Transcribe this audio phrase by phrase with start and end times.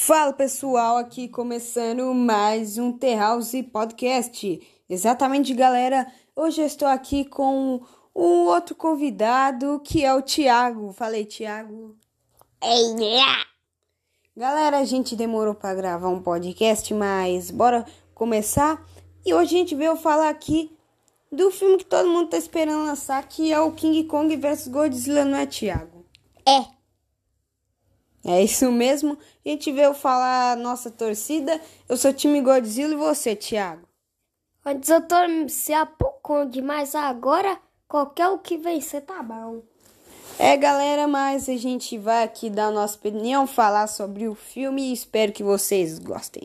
[0.00, 4.60] Fala pessoal, aqui começando mais um The House Podcast.
[4.88, 6.06] Exatamente, galera.
[6.36, 7.80] Hoje eu estou aqui com
[8.14, 10.92] um outro convidado que é o Thiago.
[10.92, 11.96] Falei, Thiago.
[12.62, 12.94] Ei,
[14.36, 17.84] Galera, a gente demorou para gravar um podcast, mas bora
[18.14, 18.80] começar.
[19.26, 20.70] E hoje a gente veio falar aqui
[21.30, 25.24] do filme que todo mundo tá esperando lançar, que é o King Kong vs Godzilla,
[25.24, 26.06] não é, Thiago?
[26.46, 26.77] É.
[28.24, 29.16] É isso mesmo.
[29.44, 31.60] A gente veio falar nossa torcida.
[31.88, 33.86] Eu sou time Godzilla e você, Thiago.
[34.64, 39.62] Antes eu torcia pro Kong, mas agora qualquer o que vencer tá bom.
[40.38, 44.92] É, galera, mas a gente vai aqui dar nossa opinião, falar sobre o filme e
[44.92, 46.44] espero que vocês gostem.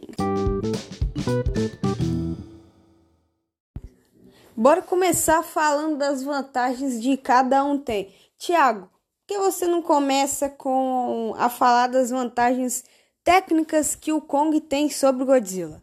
[4.56, 8.14] Bora começar falando das vantagens de cada um tem.
[8.38, 8.90] Tiago,
[9.34, 12.84] que você não começa com a falar das vantagens
[13.24, 15.82] técnicas que o Kong tem sobre o Godzilla?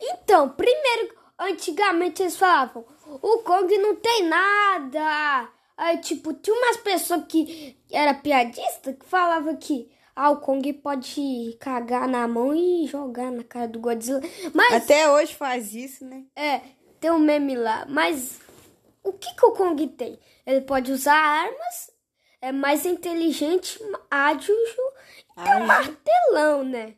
[0.00, 5.48] Então, primeiro, antigamente eles falavam, o Kong não tem nada.
[5.76, 11.56] Aí, tipo, tinha umas pessoas que era piadista que falava que ah, o Kong pode
[11.60, 14.20] cagar na mão e jogar na cara do Godzilla.
[14.52, 16.24] Mas Até hoje faz isso, né?
[16.34, 16.60] é,
[17.00, 17.86] tem um meme lá.
[17.88, 18.40] Mas
[19.04, 20.18] o que, que o Kong tem?
[20.44, 21.91] Ele pode usar armas,
[22.42, 23.78] é mais inteligente,
[24.10, 26.94] ágil e tem um martelão, né?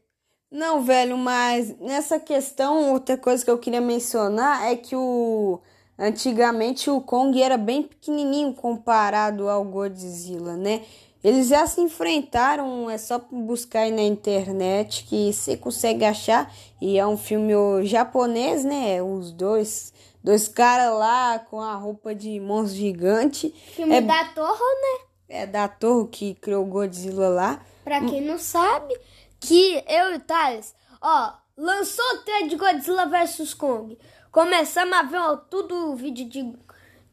[0.50, 5.60] Não, velho, mas nessa questão, outra coisa que eu queria mencionar é que o
[5.98, 10.82] antigamente o Kong era bem pequenininho comparado ao Godzilla, né?
[11.22, 16.52] Eles já se enfrentaram, é só buscar aí na internet que você consegue achar.
[16.80, 17.52] E é um filme
[17.86, 19.02] japonês, né?
[19.02, 23.54] Os dois, dois caras lá com a roupa de monstro gigante.
[23.74, 25.13] Filme É, da Torre, né?
[25.28, 27.60] É da torre que criou o Godzilla lá.
[27.82, 28.94] Pra quem não sabe,
[29.40, 33.98] que eu e o Thales, ó, lançou o trailer de Godzilla vs Kong.
[34.30, 36.56] Começamos a ver ó, tudo o vídeo de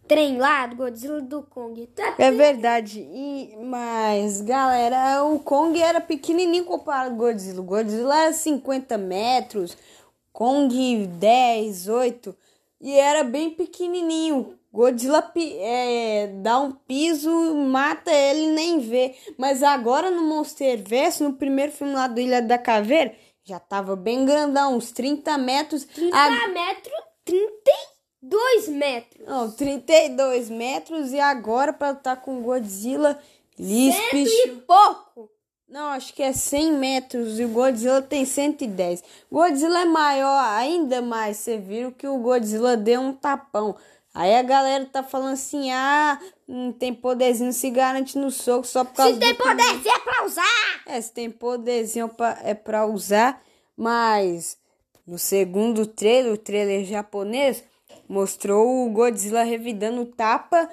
[0.07, 1.87] trem lá do Godzilla do Kong.
[1.87, 2.15] Tá?
[2.17, 7.61] É verdade, e, mas galera, o Kong era pequenininho comparado ao Godzilla.
[7.61, 9.77] O Godzilla era 50 metros,
[10.33, 12.35] Kong 10, 8,
[12.81, 14.57] e era bem pequenininho.
[14.73, 19.15] Godzilla é, dá um piso, mata ele e nem vê.
[19.37, 24.23] Mas agora no Monsterverse, no primeiro filme lá do Ilha da Caveira, já tava bem
[24.25, 25.83] grandão, uns 30 metros.
[25.83, 26.93] 30 A- metros,
[27.25, 29.27] 32 metros.
[29.27, 33.19] Não, 32 metros e agora pra lutar com o Godzilla,
[33.57, 34.47] Cento bicho.
[34.47, 35.29] e pouco.
[35.67, 39.03] Não, acho que é 100 metros e o Godzilla tem 110.
[39.31, 41.37] Godzilla é maior, ainda mais.
[41.37, 43.75] Você viu que o Godzilla deu um tapão.
[44.13, 48.83] Aí a galera tá falando assim: ah, não tem poderzinho, se garante no soco só
[48.83, 50.81] por causa Se tem do poder, se é pra usar.
[50.85, 53.41] é, se tem poderzinho pra, é pra usar,
[53.77, 54.57] mas
[55.07, 57.63] no segundo trailer, o trailer japonês,
[58.07, 60.69] mostrou o Godzilla revidando o tapa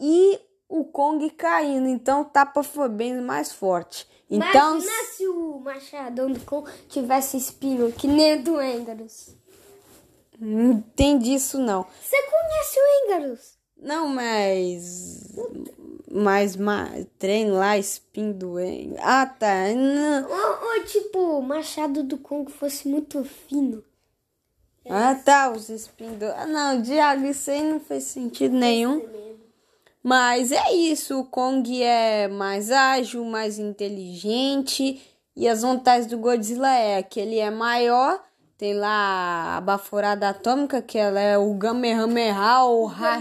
[0.00, 0.38] e
[0.68, 1.88] o Kong caindo.
[1.88, 4.06] Então o tapa foi bem mais forte.
[4.30, 9.36] Então, Imagina se o Machadão do Kong tivesse espinho, que nem o do Engarus.
[10.44, 11.86] Não entendi isso não.
[12.02, 13.58] Você conhece o Engarus?
[13.76, 15.32] Não, mas.
[16.10, 18.56] Mas, mas treino lá, spin do.
[18.98, 19.66] Ah, tá.
[20.28, 23.84] Ou, ou tipo, o machado do Kong fosse muito fino.
[24.88, 26.26] Ah, tá, os spin do.
[26.26, 29.06] Ah, não, Diago, isso aí não fez sentido nenhum.
[30.02, 35.00] Mas é isso, o Kong é mais ágil, mais inteligente.
[35.36, 38.22] E as vantagens do Godzilla é que ele é maior,
[38.62, 43.18] tem lá a baforada atômica, que ela é o Gamehameha ou Ra...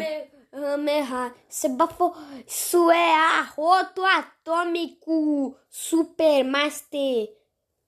[0.53, 1.33] Rameha.
[1.49, 2.13] Você bafou.
[2.45, 7.27] Isso é arroto atômico super master.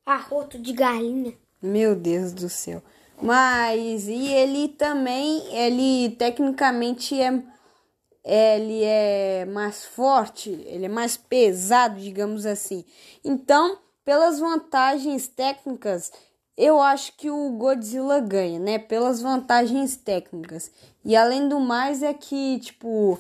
[0.04, 1.38] Arroto de galinha.
[1.62, 2.82] Meu Deus do céu.
[3.22, 12.00] Mas, e ele também, ele tecnicamente é, ele é mais forte, ele é mais pesado,
[12.00, 12.84] digamos assim.
[13.24, 16.12] Então, pelas vantagens técnicas,
[16.58, 18.78] eu acho que o Godzilla ganha, né?
[18.80, 20.72] Pelas vantagens técnicas.
[21.04, 23.20] E além do mais é que, tipo,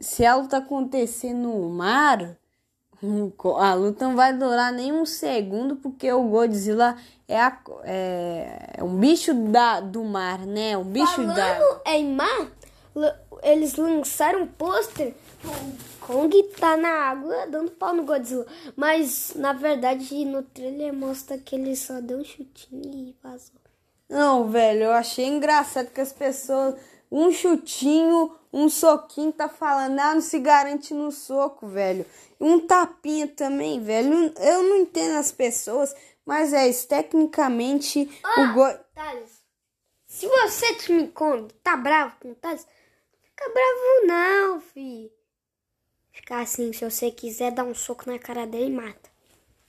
[0.00, 2.36] se a luta acontecer no mar,
[3.60, 6.96] a luta não vai durar nem um segundo, porque o Godzilla
[7.28, 10.76] é, a- é, é um bicho da, do mar, né?
[10.76, 11.34] Um bicho da.
[11.34, 12.48] Falando em mar,
[13.42, 15.14] eles lançaram um pôster.
[15.46, 18.46] O Kong tá na água dando pau no Godzilla.
[18.76, 23.54] Mas, na verdade, no trailer mostra que ele só deu um chutinho e vazou.
[24.08, 26.74] Não, velho, eu achei engraçado que as pessoas.
[27.10, 32.04] Um chutinho, um soquinho tá falando, ah, não se garante no soco, velho.
[32.40, 34.32] Um tapinha também, velho.
[34.38, 35.94] Eu não entendo as pessoas,
[36.26, 38.64] Mas é isso, tecnicamente Ah, o Go...
[38.94, 39.44] Thales,
[40.06, 42.66] se você, Time Kong, tá bravo com o Thales,
[43.22, 45.12] fica bravo não, fi.
[46.14, 49.10] Ficar assim, se você quiser dar um soco na cara dele, mata.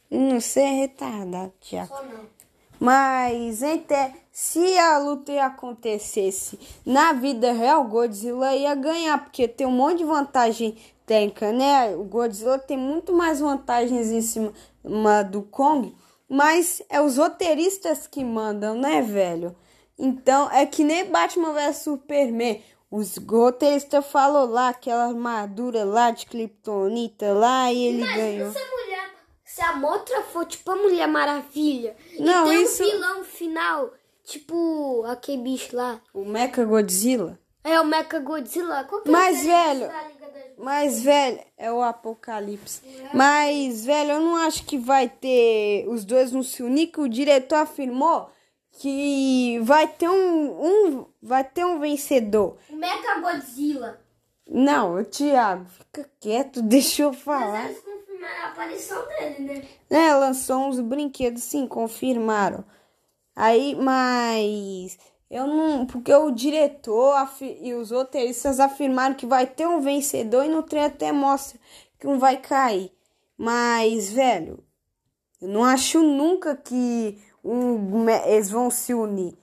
[0.10, 1.88] Não sei, é retardado, Thiago.
[1.88, 2.36] Só não.
[2.80, 9.66] Mas até se a luta acontecesse na vida real, o Godzilla ia ganhar, porque tem
[9.66, 11.96] um monte de vantagem técnica, né?
[11.96, 15.96] O Godzilla tem muito mais vantagens em cima do Kong,
[16.30, 19.56] mas é os roteiristas que mandam, né, velho?
[19.98, 22.62] Então é que nem Batman vs Superman.
[22.96, 28.52] Os roteiristas falou lá aquela armadura lá de Kryptonita lá e ele ganhou.
[28.52, 29.10] se a mulher,
[29.44, 33.92] se a Motra for tipo a Mulher Maravilha, Não, e tem isso- um vilão final,
[34.24, 36.00] tipo aquele bicho lá.
[36.14, 37.38] O Mecha Godzilla.
[37.64, 38.84] É o Mecha Godzilla.
[38.86, 39.92] Qual que é Mas, diferença velho?
[40.58, 42.82] Mas, velho, é o apocalipse.
[43.14, 45.86] Mas, velho, eu não acho que vai ter.
[45.90, 48.30] Os dois não se unir, que o diretor afirmou
[48.80, 50.66] que vai ter um.
[50.66, 52.58] um vai ter um vencedor.
[52.70, 54.00] O Mecha Godzilla.
[54.48, 57.66] Não, Thiago, fica quieto, deixa eu falar.
[57.66, 59.68] Eles confirmaram a aparição dele, né?
[59.90, 62.64] É, lançou uns brinquedos, sim, confirmaram.
[63.36, 64.98] Aí, mas
[65.30, 65.86] eu não.
[65.86, 70.86] Porque o diretor e os roteiristas afirmaram que vai ter um vencedor e no trem
[70.86, 71.60] até mostra
[72.00, 72.92] que um vai cair.
[73.38, 74.64] Mas, velho,
[75.42, 79.38] eu não acho nunca que um, eles vão se unir.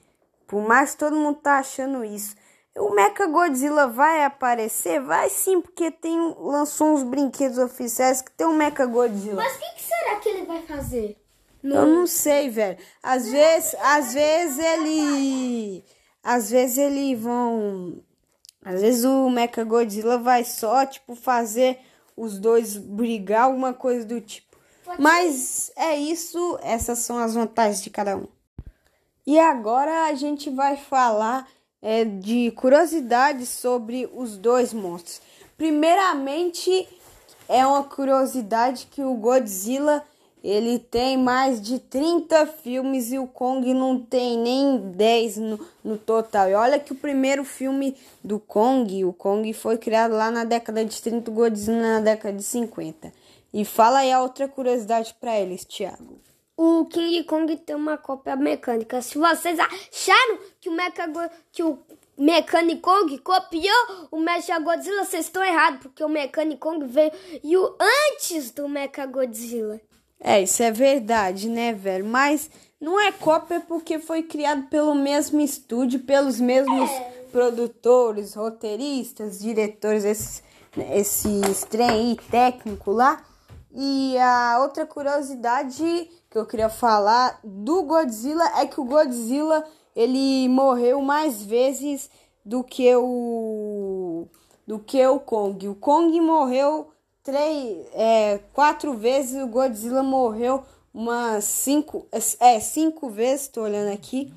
[0.46, 2.34] Por mais que todo mundo tá achando isso.
[2.76, 5.00] O Mecha Godzilla vai aparecer?
[5.00, 9.36] Vai sim, porque tem lançou uns brinquedos oficiais que tem o Mecha Godzilla.
[9.36, 11.16] Mas o que, que será que ele vai fazer?
[11.62, 12.76] Eu não sei, velho.
[13.02, 15.84] Às vezes, às vezes ele.
[16.24, 18.02] Às vezes eles vão.
[18.64, 21.78] Às vezes o Mecha Godzilla vai só, tipo, fazer
[22.16, 24.51] os dois brigar, alguma coisa do tipo.
[24.98, 28.26] Mas é isso, essas são as vantagens de cada um.
[29.26, 31.48] E agora a gente vai falar
[31.80, 35.20] é, de curiosidades sobre os dois monstros.
[35.56, 36.88] Primeiramente,
[37.48, 40.04] é uma curiosidade que o Godzilla
[40.42, 45.96] ele tem mais de 30 filmes e o Kong não tem nem 10 no, no
[45.96, 46.48] total.
[46.48, 50.84] E olha que o primeiro filme do Kong, o Kong foi criado lá na década
[50.84, 53.12] de 30, o Godzilla na década de 50.
[53.52, 56.20] E fala aí a outra curiosidade para eles, Thiago.
[56.56, 59.02] O King Kong tem uma cópia mecânica.
[59.02, 61.10] Se vocês acharam que o Mecha
[61.50, 61.78] que o
[62.16, 68.50] Mechanic Kong copiou o Mecha Godzilla, vocês estão errados, porque o Mechanic Kong veio antes
[68.50, 69.80] do Mecha Godzilla.
[70.20, 72.04] É, isso é verdade, né, velho?
[72.04, 72.48] Mas
[72.80, 76.90] não é cópia porque foi criado pelo mesmo estúdio, pelos mesmos
[77.32, 80.42] produtores, roteiristas, diretores, esses,
[80.92, 83.24] esses trem aí técnico lá.
[83.74, 89.64] E a outra curiosidade que eu queria falar do Godzilla é que o Godzilla
[89.94, 92.10] ele morreu mais vezes
[92.44, 94.26] do que o
[94.66, 95.68] do que o Kong.
[95.68, 96.88] O Kong morreu
[97.22, 102.06] três, é, quatro vezes, o Godzilla morreu umas cinco,
[102.40, 104.32] é, cinco vezes, tô olhando aqui,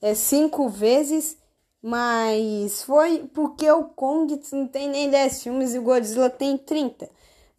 [0.00, 1.36] é cinco vezes,
[1.82, 7.08] mas foi porque o Kong não tem nem 10 filmes e o Godzilla tem 30.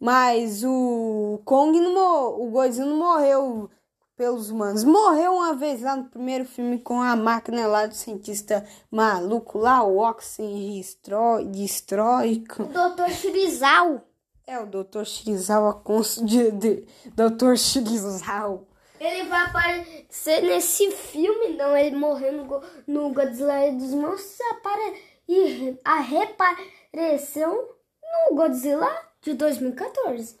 [0.00, 3.70] Mas o Kong não morreu, o Godzilla não morreu
[4.16, 4.82] pelos humanos.
[4.82, 9.82] Morreu uma vez lá no primeiro filme com a máquina lá do cientista maluco lá,
[9.82, 12.44] o Oxen destrói, destrói.
[12.58, 13.10] O Dr.
[13.10, 14.02] Shirizawa.
[14.46, 15.04] É o Dr.
[15.04, 17.56] Shirizawa Cons de, de Dr.
[17.56, 18.66] Shirizawa.
[18.98, 21.76] Ele vai aparecer nesse filme, não.
[21.76, 25.02] Ele morreu no, no Godzilla dos Monstros apare...
[25.28, 27.76] e a reapareceu
[28.28, 30.38] no Godzilla de 2014.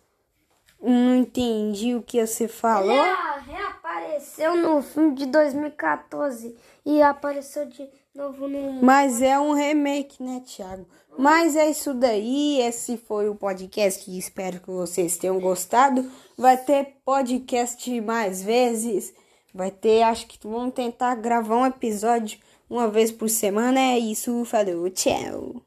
[0.82, 2.90] Não entendi o que você falou.
[2.90, 6.56] Ele a- reapareceu no filme de 2014
[6.86, 8.82] e apareceu de novo no.
[8.82, 10.86] Mas é um remake, né, Thiago?
[11.18, 12.60] Mas é isso daí.
[12.62, 14.10] Esse foi o podcast.
[14.16, 16.10] Espero que vocês tenham gostado.
[16.38, 19.12] Vai ter podcast mais vezes.
[19.52, 22.38] Vai ter, acho que vamos tentar gravar um episódio
[22.70, 23.78] uma vez por semana.
[23.78, 24.44] É isso.
[24.46, 25.60] Falou, tchau.